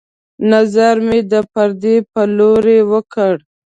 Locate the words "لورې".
2.37-2.79